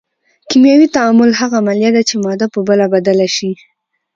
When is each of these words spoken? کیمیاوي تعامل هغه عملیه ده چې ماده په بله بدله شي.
کیمیاوي 0.49 0.87
تعامل 0.95 1.29
هغه 1.41 1.55
عملیه 1.63 1.91
ده 1.95 2.01
چې 2.09 2.15
ماده 2.23 2.47
په 2.53 2.59
بله 2.67 2.85
بدله 2.93 3.27
شي. 3.35 3.51